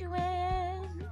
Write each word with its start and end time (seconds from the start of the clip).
you 0.00 0.14
in. 0.14 1.06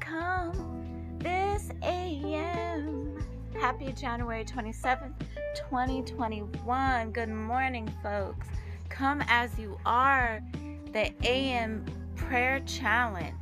Come 0.00 1.18
this 1.18 1.68
AM. 1.82 3.22
Happy 3.60 3.92
January 3.92 4.44
27th, 4.44 5.12
2021. 5.54 7.10
Good 7.10 7.28
morning, 7.28 7.92
folks. 8.02 8.46
Come 8.88 9.22
as 9.28 9.58
you 9.58 9.78
are, 9.84 10.42
the 10.92 11.12
AM 11.24 11.84
Prayer 12.16 12.60
Challenge 12.60 13.34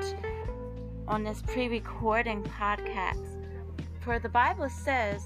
on 1.06 1.22
this 1.22 1.42
pre 1.42 1.68
recording 1.68 2.42
podcast. 2.42 3.44
For 4.00 4.18
the 4.18 4.28
Bible 4.28 4.68
says, 4.68 5.22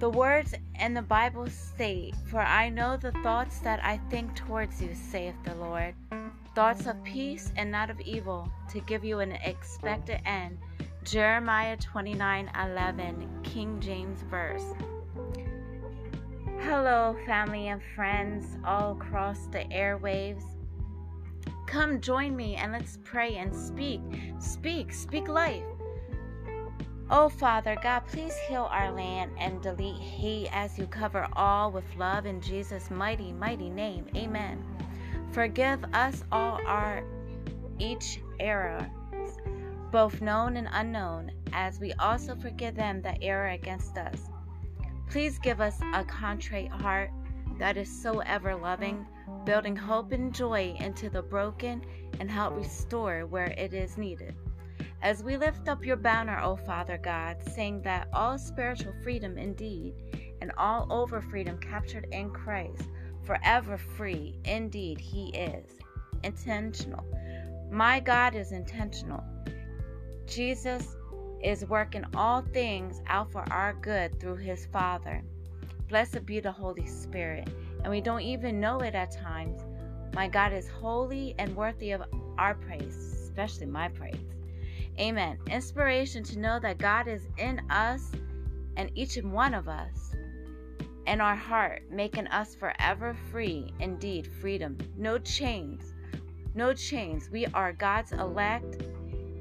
the 0.00 0.10
words 0.10 0.54
in 0.80 0.94
the 0.94 1.02
Bible 1.02 1.46
state, 1.48 2.14
For 2.26 2.40
I 2.40 2.70
know 2.70 2.96
the 2.96 3.12
thoughts 3.22 3.60
that 3.60 3.84
I 3.84 3.98
think 4.10 4.34
towards 4.34 4.82
you, 4.82 4.94
saith 4.94 5.36
the 5.44 5.54
Lord. 5.56 5.94
Thoughts 6.58 6.86
of 6.86 7.00
peace 7.04 7.52
and 7.54 7.70
not 7.70 7.88
of 7.88 8.00
evil, 8.00 8.50
to 8.72 8.80
give 8.80 9.04
you 9.04 9.20
an 9.20 9.30
expected 9.30 10.20
end. 10.26 10.58
Jeremiah 11.04 11.76
29 11.76 12.50
11, 12.60 13.28
King 13.44 13.78
James 13.78 14.22
verse. 14.22 14.64
Hello, 16.58 17.16
family 17.26 17.68
and 17.68 17.80
friends 17.94 18.58
all 18.64 18.90
across 19.00 19.46
the 19.52 19.60
airwaves. 19.70 20.42
Come 21.68 22.00
join 22.00 22.34
me 22.34 22.56
and 22.56 22.72
let's 22.72 22.98
pray 23.04 23.36
and 23.36 23.54
speak. 23.54 24.00
Speak, 24.40 24.92
speak 24.92 25.28
life. 25.28 25.62
Oh, 27.08 27.28
Father 27.28 27.76
God, 27.80 28.00
please 28.08 28.34
heal 28.48 28.66
our 28.72 28.90
land 28.90 29.30
and 29.38 29.62
delete 29.62 30.02
hate 30.02 30.48
as 30.50 30.76
you 30.76 30.88
cover 30.88 31.28
all 31.34 31.70
with 31.70 31.84
love 31.96 32.26
in 32.26 32.40
Jesus' 32.40 32.90
mighty, 32.90 33.30
mighty 33.30 33.70
name. 33.70 34.06
Amen. 34.16 34.64
Forgive 35.32 35.84
us 35.92 36.24
all 36.32 36.58
our 36.66 37.04
each 37.78 38.20
error, 38.40 38.90
both 39.92 40.20
known 40.20 40.56
and 40.56 40.68
unknown, 40.72 41.30
as 41.52 41.78
we 41.78 41.92
also 41.94 42.34
forgive 42.34 42.74
them 42.74 43.02
that 43.02 43.18
err 43.22 43.48
against 43.48 43.96
us. 43.96 44.30
Please 45.10 45.38
give 45.38 45.60
us 45.60 45.78
a 45.94 46.04
contrite 46.04 46.70
heart 46.70 47.10
that 47.58 47.76
is 47.76 48.02
so 48.02 48.20
ever 48.20 48.54
loving, 48.54 49.06
building 49.44 49.76
hope 49.76 50.12
and 50.12 50.34
joy 50.34 50.74
into 50.80 51.08
the 51.08 51.22
broken, 51.22 51.82
and 52.20 52.30
help 52.30 52.56
restore 52.56 53.26
where 53.26 53.52
it 53.56 53.74
is 53.74 53.98
needed. 53.98 54.34
As 55.02 55.22
we 55.22 55.36
lift 55.36 55.68
up 55.68 55.84
your 55.84 55.96
banner, 55.96 56.40
O 56.42 56.56
Father 56.56 56.98
God, 56.98 57.36
saying 57.52 57.82
that 57.82 58.08
all 58.12 58.36
spiritual 58.38 58.92
freedom 59.02 59.38
indeed, 59.38 59.94
and 60.40 60.52
all 60.58 60.86
over 60.90 61.20
freedom 61.20 61.58
captured 61.58 62.08
in 62.12 62.30
Christ, 62.30 62.88
forever 63.28 63.76
free 63.76 64.34
indeed 64.46 64.98
He 64.98 65.28
is. 65.28 65.66
Intentional. 66.24 67.04
My 67.70 68.00
God 68.00 68.34
is 68.34 68.52
intentional. 68.52 69.22
Jesus 70.26 70.96
is 71.42 71.66
working 71.66 72.04
all 72.16 72.40
things 72.54 73.02
out 73.06 73.30
for 73.30 73.44
our 73.52 73.74
good 73.74 74.18
through 74.18 74.36
His 74.36 74.64
Father. 74.72 75.22
Blessed 75.90 76.24
be 76.24 76.40
the 76.40 76.50
Holy 76.50 76.86
Spirit. 76.86 77.50
And 77.82 77.90
we 77.90 78.00
don't 78.00 78.22
even 78.22 78.60
know 78.60 78.78
it 78.78 78.94
at 78.94 79.10
times. 79.10 79.60
My 80.14 80.26
God 80.26 80.54
is 80.54 80.66
holy 80.66 81.34
and 81.38 81.54
worthy 81.54 81.90
of 81.90 82.04
our 82.38 82.54
praise, 82.54 82.96
especially 83.24 83.66
my 83.66 83.88
praise. 83.88 84.16
Amen. 84.98 85.38
Inspiration 85.50 86.24
to 86.24 86.38
know 86.38 86.58
that 86.60 86.78
God 86.78 87.06
is 87.06 87.28
in 87.36 87.60
us 87.68 88.10
and 88.78 88.90
each 88.94 89.18
and 89.18 89.30
one 89.30 89.52
of 89.52 89.68
us 89.68 90.14
in 91.08 91.20
our 91.22 91.34
heart, 91.34 91.82
making 91.90 92.26
us 92.28 92.54
forever 92.54 93.16
free. 93.32 93.72
Indeed, 93.80 94.28
freedom. 94.40 94.76
No 94.96 95.18
chains. 95.18 95.94
No 96.54 96.74
chains. 96.74 97.30
We 97.30 97.46
are 97.46 97.72
God's 97.72 98.12
elect, 98.12 98.82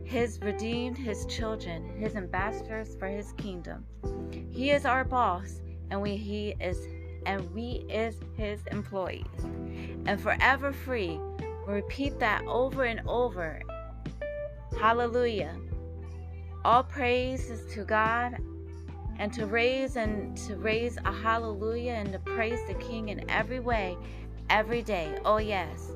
His 0.05 0.39
redeemed, 0.41 0.97
His 0.97 1.25
children, 1.25 1.89
His 1.99 2.15
ambassadors 2.15 2.95
for 2.95 3.07
His 3.07 3.33
kingdom. 3.33 3.85
He 4.49 4.71
is 4.71 4.85
our 4.85 5.03
boss, 5.03 5.61
and 5.91 6.01
we 6.01 6.15
He 6.15 6.55
is 6.61 6.87
and 7.25 7.53
we 7.53 7.85
is 7.89 8.15
His 8.37 8.61
employees. 8.71 9.25
And 10.05 10.19
forever 10.19 10.71
free. 10.71 11.19
We 11.67 11.73
repeat 11.73 12.17
that 12.19 12.41
over 12.45 12.85
and 12.85 13.01
over 13.05 13.61
Hallelujah. 14.79 15.55
All 16.63 16.83
praise 16.83 17.49
is 17.49 17.73
to 17.73 17.83
God 17.83 18.37
and 19.19 19.33
to 19.33 19.45
raise 19.45 19.95
and 19.95 20.37
to 20.37 20.55
raise 20.55 20.97
a 20.97 21.11
hallelujah 21.11 21.93
and 21.93 22.11
to 22.11 22.19
praise 22.19 22.59
the 22.67 22.75
King 22.75 23.09
in 23.09 23.29
every 23.29 23.59
way, 23.59 23.97
every 24.49 24.81
day. 24.81 25.17
Oh, 25.25 25.37
yes. 25.37 25.91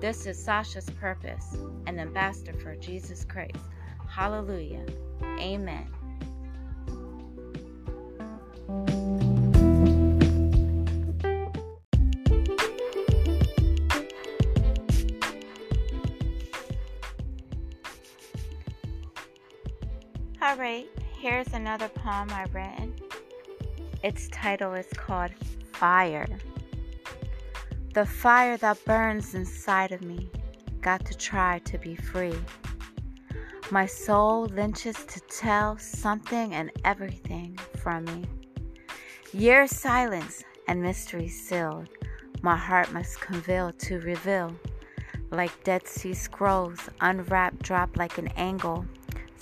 This 0.00 0.26
is 0.26 0.42
Sasha's 0.42 0.90
purpose, 0.90 1.56
an 1.86 1.98
ambassador 1.98 2.52
for 2.52 2.76
Jesus 2.76 3.24
Christ. 3.24 3.56
Hallelujah. 4.08 4.84
Amen. 5.40 5.86
Alright, 20.42 20.88
here's 21.28 21.54
another 21.54 21.88
poem 21.88 22.30
I've 22.30 22.54
written. 22.54 22.94
Its 24.04 24.28
title 24.28 24.74
is 24.74 24.86
called 24.96 25.32
Fire. 25.72 26.28
The 27.94 28.06
fire 28.06 28.56
that 28.58 28.84
burns 28.84 29.34
inside 29.34 29.90
of 29.90 30.02
me 30.02 30.30
got 30.80 31.04
to 31.06 31.16
try 31.16 31.58
to 31.64 31.78
be 31.78 31.96
free. 31.96 32.38
My 33.72 33.86
soul 33.86 34.44
lynches 34.44 35.04
to 35.06 35.18
tell 35.22 35.76
something 35.78 36.54
and 36.54 36.70
everything 36.84 37.58
from 37.74 38.04
me. 38.04 38.24
Years 39.32 39.72
silence 39.72 40.44
and 40.68 40.80
mystery 40.80 41.26
sealed, 41.26 41.88
my 42.40 42.56
heart 42.56 42.92
must 42.92 43.20
conveal 43.20 43.72
to 43.72 43.98
reveal. 43.98 44.54
Like 45.32 45.64
Dead 45.64 45.88
Sea 45.88 46.14
Scrolls, 46.14 46.88
unwrapped, 47.00 47.62
drop 47.62 47.96
like 47.96 48.16
an 48.16 48.28
angle 48.36 48.86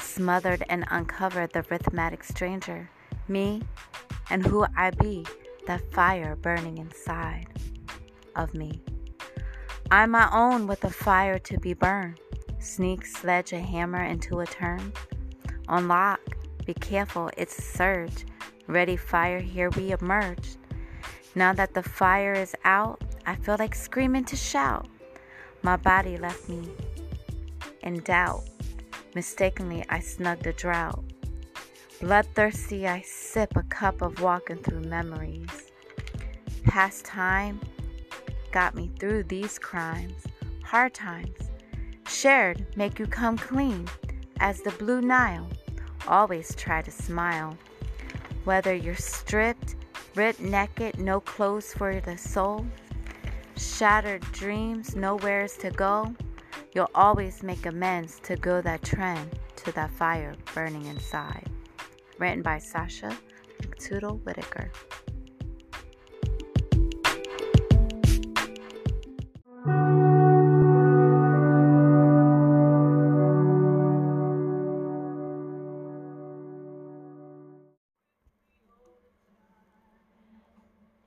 smothered 0.00 0.64
and 0.68 0.84
uncovered 0.90 1.52
the 1.52 1.64
rhythmic 1.70 2.24
stranger, 2.24 2.90
me, 3.28 3.62
and 4.30 4.44
who 4.46 4.66
I 4.76 4.90
be, 4.90 5.26
that 5.66 5.92
fire 5.92 6.36
burning 6.36 6.78
inside 6.78 7.46
of 8.36 8.54
me. 8.54 8.82
I'm 9.90 10.10
my 10.10 10.28
own 10.32 10.66
with 10.66 10.84
a 10.84 10.90
fire 10.90 11.38
to 11.40 11.58
be 11.58 11.74
burned. 11.74 12.20
Sneak, 12.58 13.04
sledge 13.06 13.52
a 13.52 13.58
hammer 13.58 14.02
into 14.02 14.40
a 14.40 14.46
turn. 14.46 14.92
Unlock, 15.68 16.20
be 16.64 16.74
careful, 16.74 17.30
it's 17.36 17.58
a 17.58 17.62
surge. 17.62 18.24
Ready, 18.66 18.96
fire, 18.96 19.40
here 19.40 19.70
we 19.70 19.92
emerge. 19.92 20.56
Now 21.34 21.52
that 21.52 21.74
the 21.74 21.82
fire 21.82 22.32
is 22.32 22.54
out, 22.64 23.02
I 23.26 23.36
feel 23.36 23.56
like 23.58 23.74
screaming 23.74 24.24
to 24.26 24.36
shout. 24.36 24.88
My 25.62 25.76
body 25.76 26.16
left 26.16 26.48
me 26.48 26.70
in 27.82 28.00
doubt. 28.00 28.44
Mistakenly, 29.14 29.84
I 29.88 30.00
snugged 30.00 30.46
a 30.48 30.52
drought. 30.52 31.04
Bloodthirsty, 32.00 32.88
I 32.88 33.00
sip 33.02 33.56
a 33.56 33.62
cup 33.62 34.02
of 34.02 34.20
walking 34.20 34.56
through 34.56 34.80
memories. 34.80 35.70
Past 36.64 37.04
time 37.04 37.60
got 38.50 38.74
me 38.74 38.90
through 38.98 39.22
these 39.24 39.56
crimes. 39.56 40.24
Hard 40.64 40.94
times, 40.94 41.50
shared, 42.08 42.66
make 42.76 42.98
you 42.98 43.06
come 43.06 43.38
clean. 43.38 43.86
As 44.40 44.60
the 44.62 44.72
blue 44.72 45.00
Nile, 45.00 45.48
always 46.08 46.52
try 46.56 46.82
to 46.82 46.90
smile. 46.90 47.56
Whether 48.42 48.74
you're 48.74 48.96
stripped, 48.96 49.76
ripped 50.16 50.40
naked, 50.40 50.98
no 50.98 51.20
clothes 51.20 51.72
for 51.72 52.00
the 52.00 52.18
soul, 52.18 52.66
shattered 53.56 54.22
dreams, 54.32 54.96
nowheres 54.96 55.56
to 55.58 55.70
go. 55.70 56.14
You'll 56.74 56.90
always 56.92 57.44
make 57.44 57.66
amends 57.66 58.18
to 58.24 58.34
go 58.34 58.60
that 58.62 58.82
trend 58.82 59.38
to 59.56 59.70
that 59.72 59.92
fire 59.92 60.34
burning 60.54 60.86
inside. 60.86 61.48
Written 62.18 62.42
by 62.42 62.58
Sasha 62.58 63.16
McToodle 63.62 64.20
Whitaker. 64.24 64.72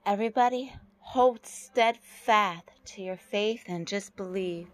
Everybody, 0.06 0.74
hold 1.00 1.46
steadfast 1.46 2.64
to 2.86 3.02
your 3.02 3.18
faith 3.18 3.64
and 3.68 3.86
just 3.86 4.16
believe. 4.16 4.70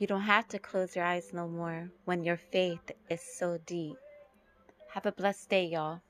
You 0.00 0.06
don't 0.06 0.22
have 0.22 0.48
to 0.48 0.58
close 0.58 0.96
your 0.96 1.04
eyes 1.04 1.34
no 1.34 1.46
more 1.46 1.90
when 2.06 2.24
your 2.24 2.38
faith 2.38 2.90
is 3.10 3.20
so 3.20 3.58
deep. 3.66 3.98
Have 4.94 5.04
a 5.04 5.12
blessed 5.12 5.50
day, 5.50 5.66
y'all. 5.66 6.00